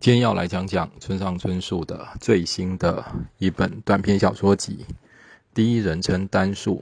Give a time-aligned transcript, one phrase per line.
[0.00, 3.04] 今天要来讲讲村上春树的最新的
[3.38, 4.86] 一本短篇小说集
[5.52, 6.76] 《第一人称单数》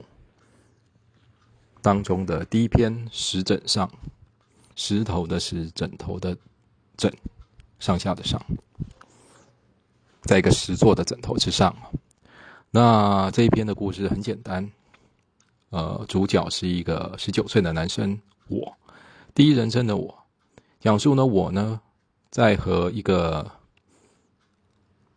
[1.81, 3.87] 当中的第一篇《石枕上》，
[4.75, 6.37] 石头的石，枕头的
[6.95, 7.11] 枕，
[7.79, 8.39] 上下的上，
[10.21, 11.75] 在一个石座的枕头之上。
[12.69, 14.69] 那这一篇的故事很简单，
[15.71, 18.77] 呃，主角是一个十九岁的男生，我，
[19.33, 20.23] 第一人称的我，
[20.79, 21.81] 讲述呢我呢。
[22.29, 23.51] 在和一个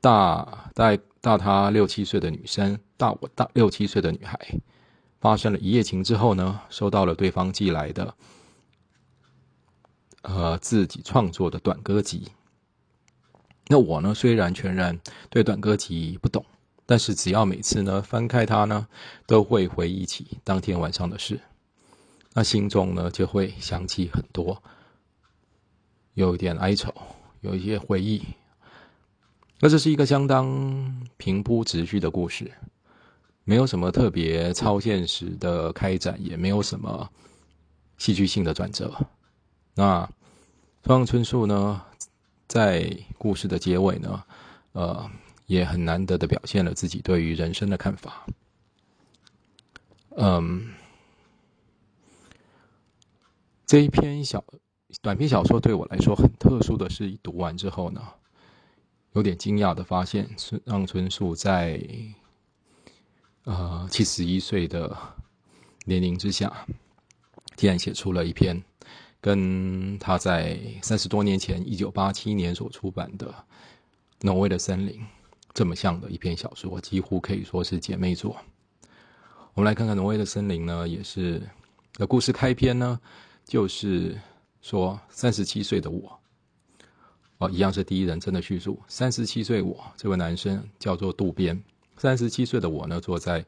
[0.00, 4.38] 大大大他六七岁的女生，大我大六七岁的女孩，
[5.20, 8.14] 发生了一夜情之后呢，收到了对方寄来的，
[10.22, 12.28] 呃，自己创作的短歌集。
[13.66, 14.98] 那我呢，虽然全然
[15.28, 16.44] 对短歌集不懂，
[16.86, 18.88] 但是只要每次呢翻开它呢，
[19.26, 21.38] 都会回忆起当天晚上的事，
[22.32, 24.62] 那心中呢就会想起很多。
[26.14, 26.92] 有一点哀愁，
[27.40, 28.22] 有一些回忆。
[29.60, 32.50] 那这是一个相当平铺直叙的故事，
[33.44, 37.08] 没有什么特别超现实的开展，也没有什么
[37.98, 38.94] 戏剧性的转折。
[39.74, 40.08] 那
[40.82, 41.82] 村上春树呢，
[42.48, 44.24] 在故事的结尾呢，
[44.72, 45.10] 呃，
[45.46, 48.26] 也很难得的表现了自己对于人生的看法。
[50.16, 50.72] 嗯，
[53.66, 54.42] 这一篇小。
[55.02, 58.02] 短篇小说对我来说很特殊的是，一读完之后呢，
[59.12, 61.80] 有点惊讶的发现，村上春树在
[63.44, 64.96] 呃七十一岁的
[65.84, 66.66] 年龄之下，
[67.56, 68.60] 竟然写出了一篇
[69.20, 73.26] 跟他在三十多年前一九八七年所出版的
[74.22, 74.94] 《挪威的森林》
[75.54, 78.36] 这么像的一篇小说，几乎可以说是姐妹作。
[79.54, 81.40] 我们来看看《挪威的森林》呢，也是
[81.94, 83.00] 的故事开篇呢，
[83.44, 84.18] 就是。
[84.60, 86.20] 说三十七岁的我，
[87.38, 88.78] 哦，一样是第一人称的叙述。
[88.86, 91.62] 三十七岁我这位男生叫做渡边。
[91.96, 93.44] 三十七岁的我呢，坐在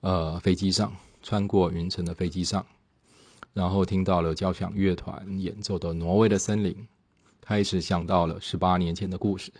[0.00, 2.64] 呃飞机上，穿过云层的飞机上，
[3.52, 6.72] 然后听到了交响乐团演奏的《挪威的森林》，
[7.40, 9.52] 开始想到了十八年前的故事。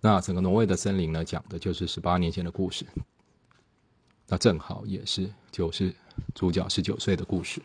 [0.00, 2.86] 那整个《挪威的森林》呢，讲的就是十八年前的故事。
[4.26, 5.94] 那正好也是就是
[6.34, 7.60] 主角十九岁的故事。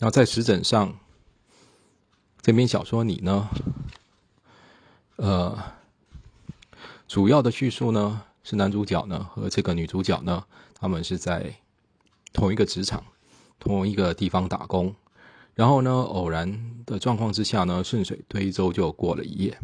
[0.00, 0.96] 那在石枕上，
[2.40, 3.48] 这篇小说里呢，
[5.16, 5.58] 呃，
[7.08, 11.52] 主要的叙述呢是男主角呢和这个女主角呢，他们是在
[12.32, 13.04] 同一个职场、
[13.58, 14.94] 同一个地方打工，
[15.54, 19.58] 然后呢偶然的状况之下呢，顺水推舟就过了一夜。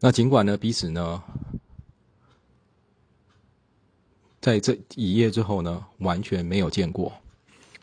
[0.00, 1.22] 那尽管呢彼此呢，
[4.40, 7.12] 在这一夜之后呢，完全没有见过。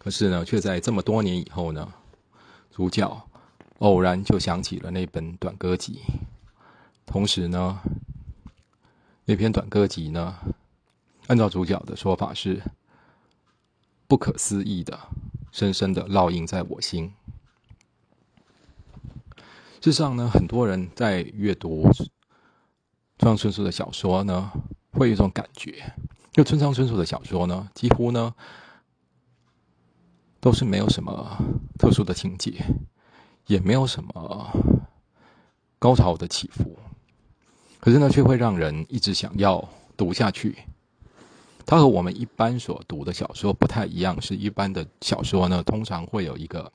[0.04, 1.94] 可是呢，却在这么多年以后呢，
[2.70, 3.26] 主角
[3.80, 6.02] 偶然就想起了那本短歌集。
[7.06, 7.80] 同时呢，
[9.24, 10.36] 那篇短歌集呢，
[11.28, 12.62] 按照主角的说法是
[14.06, 15.00] 不可思议的，
[15.54, 17.14] 深深的烙印在我心。
[19.80, 22.10] 事实上呢，很多人在阅读村
[23.20, 24.52] 上春树的小说呢，
[24.92, 25.94] 会有一种感觉，
[26.34, 28.36] 就村上春树的小说呢，几乎呢。
[30.44, 31.38] 都是没有什么
[31.80, 32.52] 特殊的情节，
[33.48, 34.52] 也没有什么
[35.80, 36.78] 高潮的起伏，
[37.80, 39.66] 可是呢，却会让人一直想要
[39.96, 40.58] 读下去。
[41.66, 46.70] 它和我们一般所读的小说不太一样，是一般的小说呢，通常会有一个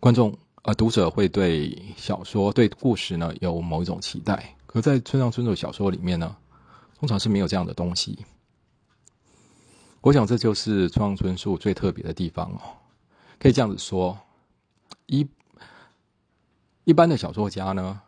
[0.00, 6.36] 观众呃读者会对小说对故事呢有某一种期待，可在村上春树小说里面呢，
[6.98, 8.26] 通常是没有这样的东西。
[10.06, 12.60] 我想这就是村上春树最特别的地方哦，
[13.40, 14.16] 可以这样子说，
[15.06, 15.28] 一
[16.84, 18.00] 一般的小作家呢，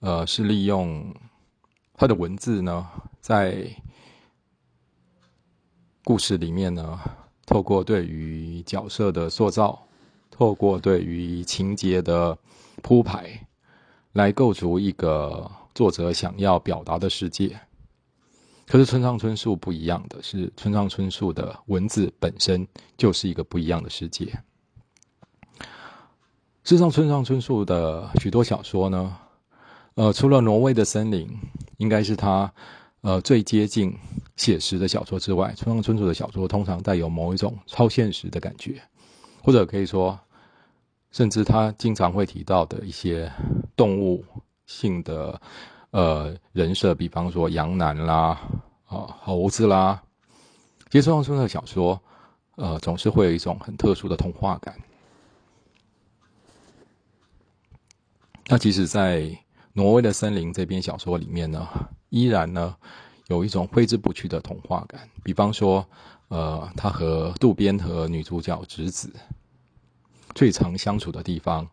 [0.00, 1.14] 呃，是利用
[1.94, 2.84] 他的文字呢，
[3.20, 3.70] 在
[6.02, 6.98] 故事里面呢，
[7.46, 9.86] 透过对于角色的塑造，
[10.32, 12.36] 透过对于情节的
[12.82, 13.46] 铺排，
[14.14, 17.60] 来构筑一个作者想要表达的世界。
[18.68, 22.68] 可是村上春树不一样的是，村上春树的文字本身
[22.98, 24.26] 就是一个不一样的世界。
[26.64, 29.16] 事实上，村上春树的许多小说呢，
[29.94, 31.26] 呃，除了《挪威的森林》
[31.78, 32.52] 应该是他
[33.00, 33.96] 呃最接近
[34.36, 38.82] 写实的小说之外，村上春树的小说通常带有某一种超现实的感觉，
[39.42, 40.20] 或者可以说，
[41.10, 43.32] 甚至他经常会提到的一些
[43.74, 44.22] 动物
[44.66, 45.40] 性的。
[45.90, 48.38] 呃，人设，比方说杨楠啦，
[48.86, 50.02] 啊，猴子啦，
[50.90, 51.98] 其实村上春的小说，
[52.56, 54.78] 呃，总是会有一种很特殊的童话感。
[58.48, 59.20] 那其实，在
[59.72, 61.66] 《挪威的森林》这篇小说里面呢，
[62.10, 62.76] 依然呢
[63.28, 65.08] 有一种挥之不去的童话感。
[65.22, 65.86] 比方说，
[66.28, 69.10] 呃，他和渡边和女主角直子
[70.34, 71.68] 最常相处的地方，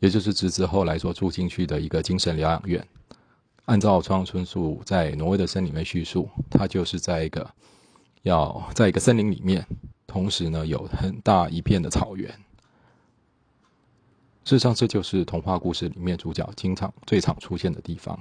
[0.00, 2.86] 也就是直子后来所住进去的一个精神疗养院。
[3.70, 7.48] 按照村上春树在《挪威的森林》里面叙述，他就是在一个
[8.22, 9.64] 要在一个森林里面，
[10.08, 12.28] 同时呢有很大一片的草原。
[14.42, 18.18] 事实上，这就是童话故事里面主角经常、最常出现的地方。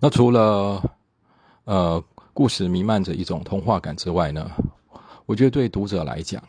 [0.00, 0.82] 那除了
[1.62, 2.04] 呃
[2.34, 4.50] 故事弥漫着一种童话感之外呢，
[5.24, 6.42] 我觉得对读者来讲，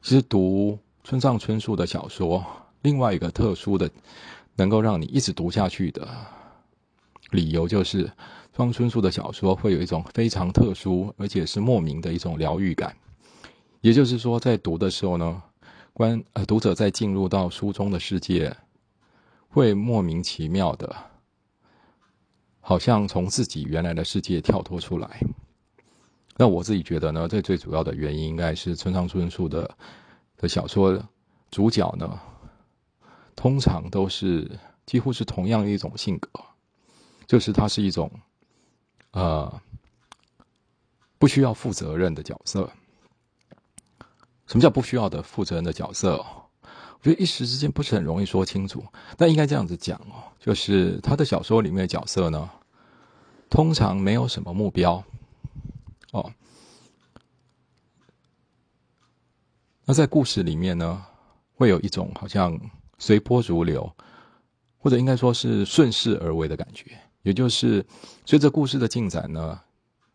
[0.00, 2.42] 其实读村上春树的小说，
[2.82, 3.90] 另外一个特殊的
[4.56, 6.08] 能够让你一直读下去的
[7.30, 8.04] 理由，就是
[8.52, 12.96] 村上春树的小说会有一种非常特殊而且是莫名的一种疗愈感。
[13.80, 15.42] 也就是说，在读的时候呢，
[15.92, 18.56] 观呃读者在进入到书中的世界，
[19.48, 20.96] 会莫名其妙的，
[22.60, 25.20] 好像从自己原来的世界跳脱出来。
[26.36, 29.70] 那我自己觉得呢，这最主要的原因应该是村上春树的
[30.36, 31.00] 的小说
[31.50, 32.18] 主角呢，
[33.38, 34.50] 通常都是
[34.84, 36.28] 几乎是同样一种性格，
[37.24, 38.10] 就是他是一种
[39.12, 39.62] 呃
[41.18, 42.68] 不需要负责任的角色。
[44.48, 46.16] 什么叫不需要的负责任的角色？
[46.64, 48.84] 我觉得一时之间不是很容易说清楚。
[49.16, 52.50] 但应该这样子讲哦，就是他的小说里面的角色呢，
[53.48, 55.04] 通常没有什么目标
[56.10, 56.32] 哦。
[59.84, 61.06] 那在故事里面呢，
[61.54, 62.58] 会有一种好像
[62.98, 63.90] 随波逐流，
[64.76, 66.98] 或者应该说是顺势而为的感觉。
[67.22, 67.84] 也就是
[68.24, 69.60] 随着故事的进展呢，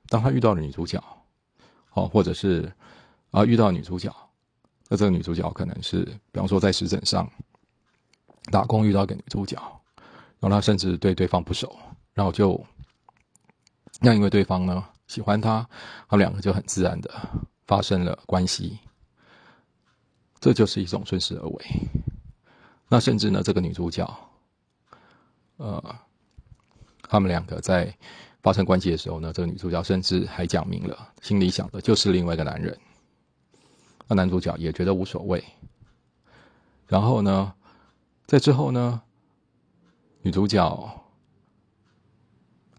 [0.07, 1.01] 当他遇到了女主角，
[1.93, 2.71] 哦，或者是
[3.31, 4.13] 啊遇到女主角。
[4.89, 7.29] 那这个女主角可能是，比方说在石枕上
[8.51, 9.57] 打工遇到个女主角，
[10.39, 11.75] 然后他甚至对对方不熟，
[12.13, 12.63] 然后就
[13.99, 15.67] 那因为对方呢喜欢他，
[16.07, 17.11] 他们两个就很自然的
[17.65, 18.79] 发生了关系，
[20.39, 21.65] 这就是一种顺势而为。
[22.93, 24.07] 那甚至呢，这个女主角，
[25.57, 25.83] 呃，
[27.09, 27.91] 他们两个在
[28.43, 32.77] 发生关系的时候呢，这个女主角甚至还讲明了心里想的就是另外一个男人。
[34.07, 35.43] 那男主角也觉得无所谓。
[36.85, 37.51] 然后呢，
[38.27, 39.01] 在之后呢，
[40.21, 41.03] 女主角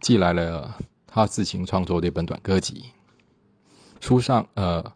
[0.00, 0.78] 寄来了
[1.08, 2.84] 她自行创作的一本短歌集。
[4.00, 4.92] 书上呃，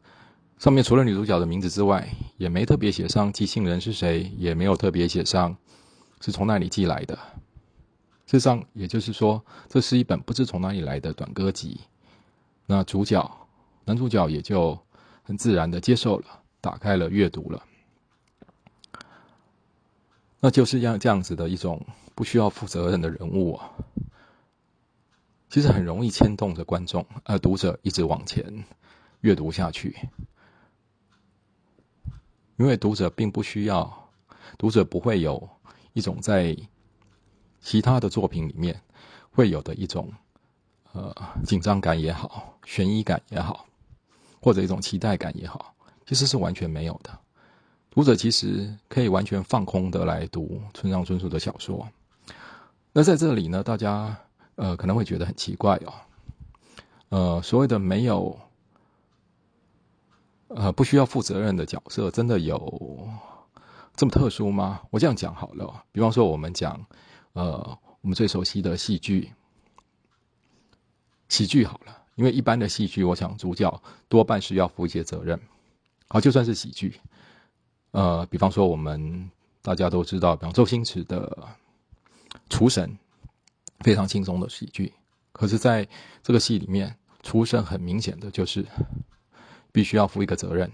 [0.61, 5.55] 上面除了女主角的名字之外，也没特别写上寄信人是谁，也没有特别写上
[6.23, 7.15] 是从哪里寄来的。
[8.25, 11.79] 事实上，也就是说，这是一本不知从哪里来的短歌集。
[12.65, 13.47] 那主角
[13.85, 14.79] 男主角也就。
[15.29, 17.63] 很自然的接受了，打开了阅读了，
[20.41, 23.71] 那就是像这样子的一种不需要负责任的人物啊，
[25.51, 28.65] 其实很容易牵动着观众呃读者一直往前
[29.21, 29.95] 阅读下去，
[32.59, 34.11] 因为读者并不需要，
[34.59, 35.49] 读者不会有
[35.95, 36.55] 一种在
[37.61, 38.79] 其他的作品里面
[39.31, 40.13] 会有的一种
[40.93, 41.15] 呃
[41.45, 43.65] 紧张感也好，悬疑感也好。
[44.41, 45.75] 或者一种期待感也好，
[46.07, 47.11] 其实是完全没有的。
[47.91, 51.87] 读者其实可以完全放空的来读村上春树的小说。
[52.93, 54.17] 那在这里呢，大家
[54.55, 55.93] 呃可能会觉得很奇怪哦，
[57.09, 58.39] 呃，所谓的没有
[60.49, 63.09] 呃不需要负责任的角色，真的有
[63.97, 64.81] 这么特殊吗？
[64.91, 66.85] 我这样讲好了，比方说我们讲
[67.33, 69.33] 呃我们最熟悉的戏剧，
[71.29, 71.97] 喜剧好了。
[72.15, 75.41] 因为一般的戏剧，我想主角多半是要负一些责任。
[76.09, 77.01] 好，就算是喜剧，
[77.93, 79.31] 呃，比方说我们
[79.63, 81.29] 大家都知道，比方周星驰的
[82.51, 82.91] 《厨神》，
[83.85, 84.93] 非常轻松的喜剧。
[85.31, 85.87] 可是，在
[86.21, 88.67] 这个戏里面，厨神很明显的就是
[89.79, 90.69] 必须要负一个责任。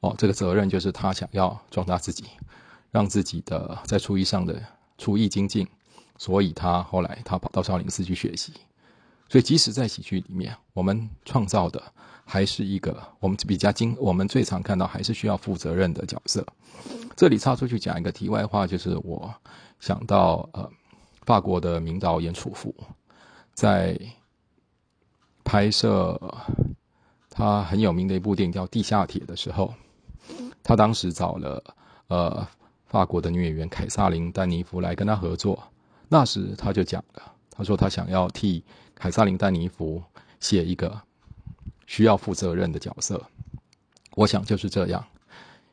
[0.00, 2.24] 哦，这个责任就是他想要壮大自己，
[2.90, 4.62] 让自己的在厨艺上的
[4.98, 5.66] 厨艺精进，
[6.18, 8.52] 所以他后来他跑到少林寺去学习。
[9.30, 11.82] 所以，即使在喜剧里面，我们创造的
[12.26, 16.46] 还是一个我们比较经，我们最常看到还是需要负责任的角色。
[17.16, 19.34] 这里插出去讲一个题外话，就是我
[19.80, 20.70] 想到呃，
[21.22, 22.74] 法国的名导演楚父
[23.54, 23.98] 在
[25.42, 26.20] 拍摄
[27.38, 29.72] 他很有名的一部电影叫《地下铁》的时候，
[30.60, 31.62] 他当时找了
[32.08, 32.48] 呃
[32.86, 35.62] 法国的女演员凯撒琳·丹尼芙来跟他合作。
[36.08, 38.64] 那时他就讲了，他说他想要替。
[38.96, 40.02] 凯撒琳·丹尼芙
[40.40, 41.00] 写一个
[41.86, 43.24] 需要负责任的角色。
[44.16, 45.06] 我想就是这样，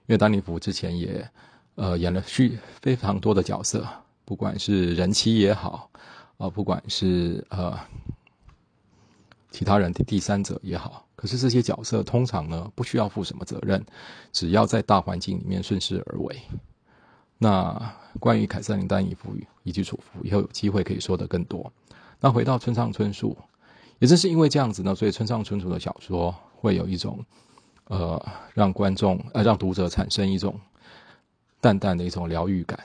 [0.06, 1.28] 因为丹尼弗之前也
[1.74, 3.84] 呃演了许非常多的角色，
[4.24, 5.90] 不管是人妻也好，
[6.38, 7.76] 啊，不管是呃
[9.50, 13.84] 其他人的第三者也好，可是这些角色通常呢不需要负什么责任，
[14.32, 16.40] 只要在大环境里面顺势而为。
[17.40, 21.74] 那关于凯瑟琳·丹尼弗以及楚夫，以后有机会可以说的更多。
[22.20, 23.36] 那回到村上春树，
[23.98, 27.26] 也正是因为这样子呢，所以村上春树的小说会有一种，
[27.86, 30.60] 呃，让观众呃让读者产生一种
[31.60, 32.80] 淡淡的一种疗愈感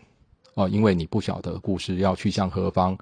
[0.55, 2.97] 哦，因为你不晓得故事要去向何方，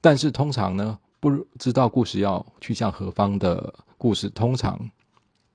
[0.00, 1.30] 但是通常呢，不
[1.60, 4.90] 知道故事要去向何方的故事，通常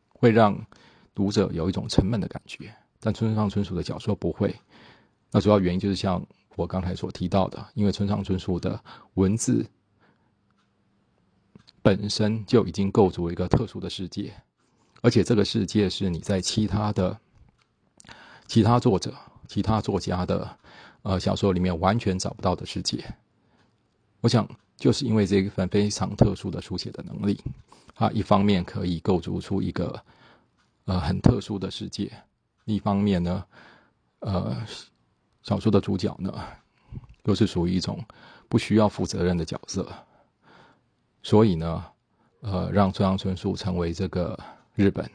[0.09, 0.55] 会让
[1.15, 4.55] 读者有一种沉闷的感觉，但村上春树的小说不会。
[5.31, 6.23] 那主要原因就是像
[6.55, 8.79] 我刚才所提到的，因为村上春树的
[9.15, 9.65] 文字
[11.81, 14.31] 本身就已经构筑一个特殊的世界，
[15.01, 17.19] 而且这个世界是你在其他的
[18.45, 19.11] 其他作者、
[19.47, 20.55] 其他作家的
[21.01, 23.03] 呃小说里面完全找不到的世界。
[24.21, 24.47] 我想，
[24.77, 27.41] 就是因为这一份非常特殊的书写的能力，
[27.95, 29.99] 它一方面可以构筑出一个
[30.83, 32.11] 呃很特殊的世界，
[32.65, 33.43] 另一方面呢，
[34.19, 34.55] 呃。
[35.45, 36.33] 小说的主角呢，
[37.21, 38.03] 都是属于一种
[38.49, 39.87] 不需要负责任的角色，
[41.21, 41.85] 所以呢，
[42.39, 44.35] 呃，让村上春树成为这个
[44.73, 45.07] 日本、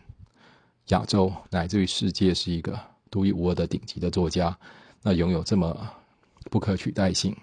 [0.90, 2.78] 亚洲乃至于世界是一个
[3.10, 4.56] 独一无二的顶级的作家，
[5.02, 5.76] 那拥有这么
[6.48, 7.36] 不可取代性。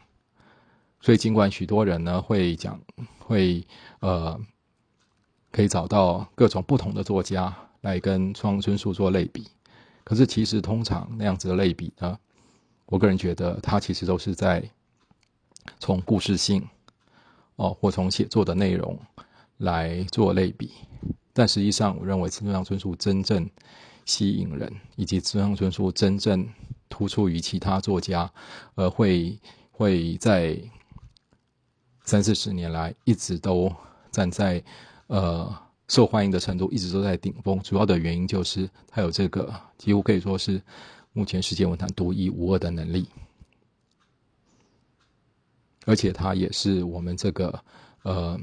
[1.01, 2.79] 所以，尽管许多人呢会讲，
[3.19, 3.61] 会
[3.99, 4.39] 呃，
[5.57, 9.47] 可以找到各种不同的作家来跟村上春树做类比，
[10.03, 12.15] 可是其实通常那样子的类比呢。
[12.85, 14.63] 我个人觉得，他其实都是在
[15.79, 16.63] 从故事性
[17.55, 18.99] 哦，或从写作的内容
[19.57, 20.69] 来做类比。
[21.33, 23.49] 但实际上，我认为村上春树真正
[24.05, 26.47] 吸引人，以及村上春树真正
[26.87, 28.31] 突出于其他作家，
[28.75, 29.39] 呃，会
[29.71, 30.55] 会在
[32.03, 33.73] 三四十年来一直都
[34.11, 34.63] 站在
[35.07, 35.53] 呃
[35.87, 37.59] 受欢迎的程度，一直都在顶峰。
[37.61, 40.61] 主要的原因就是他有这个几乎可以说是。
[41.13, 43.09] 目前世界文坛独一无二的能力，
[45.83, 47.59] 而且它也是我们这个
[48.03, 48.39] 呃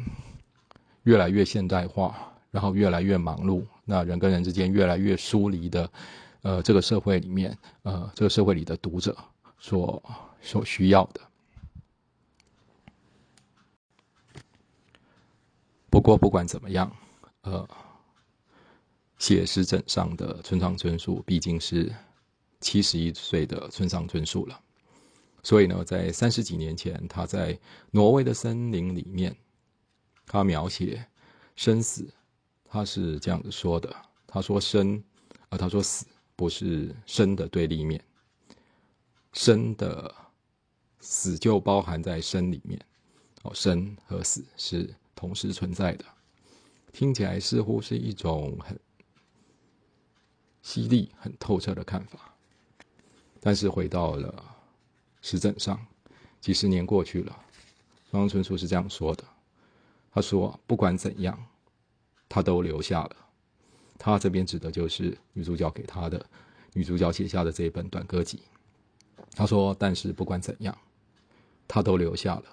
[1.04, 2.16] 越来越现代化，
[2.50, 5.88] 然后越来越忙碌，那人跟人之间越来越疏离的
[6.42, 9.16] 呃这个社会里面，呃这个社会里的读者
[9.60, 10.02] 所
[10.40, 11.20] 所需要的。
[16.04, 16.94] 过不管怎么样，
[17.40, 17.68] 呃，
[19.18, 21.92] 写实枕上的村上春树毕竟是。
[22.60, 24.58] 七十一岁的村上春树了，
[25.42, 27.58] 所以呢，在三十几年前，他在
[27.90, 29.36] 挪威的森林里面，
[30.24, 31.06] 他描写
[31.56, 32.08] 生死，
[32.64, 33.94] 他是这样子说的：
[34.26, 35.04] 他说生，
[35.50, 38.02] 啊，他说死不是生的对立面，
[39.34, 40.14] 生的
[41.00, 42.80] 死就包含在生里面，
[43.42, 44.88] 哦，生和死是
[45.24, 46.04] 同时存在的。
[46.92, 48.78] 听起来似乎是一种很
[50.60, 52.34] 犀利、很透彻的看法。
[53.40, 54.44] 但是回到了
[55.22, 55.80] 实证上，
[56.42, 57.34] 几十年过去了，
[58.10, 59.24] 汪春树是这样说的
[60.12, 61.42] ：“他说，不管怎样，
[62.28, 63.16] 他都留下了。
[63.98, 66.22] 他这边指的就是女主角给他的，
[66.74, 68.42] 女主角写下的这一本短歌集。
[69.34, 70.76] 他说，但是不管怎样，
[71.66, 72.44] 他都留下了。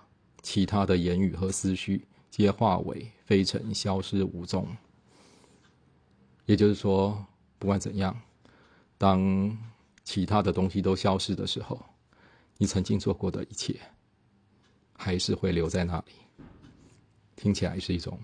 [0.42, 4.76] 其他的言语和思绪皆化为飞尘，消失无踪。
[6.48, 7.24] 也就是说，
[7.60, 8.20] 不管怎样，
[8.98, 9.56] 当……
[10.04, 11.80] 其他的东西都消失的时候，
[12.58, 13.80] 你曾经做过的一切，
[14.94, 16.12] 还是会留在那里。
[17.36, 18.20] 听起来是一种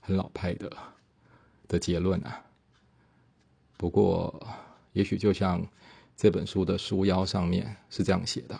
[0.00, 0.74] 很老派的
[1.68, 2.42] 的结论啊。
[3.76, 4.44] 不过，
[4.94, 5.64] 也许就像
[6.16, 8.58] 这本书的书腰上面是这样写的：“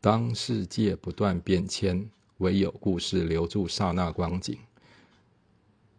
[0.00, 2.08] 当世界不断变迁，
[2.40, 4.58] 唯有故事留住刹那光景。”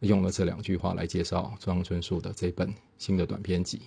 [0.02, 3.82] 用了这两句话来介绍庄春树的这本新的短篇集。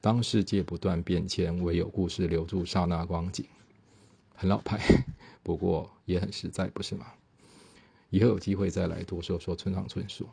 [0.00, 3.46] 当世界不断变迁，唯有故事留住刹那光景。
[4.34, 4.78] 很老派，
[5.42, 7.06] 不过也很实在，不是吗？
[8.10, 10.28] 以后有机会再来多说说村上春树。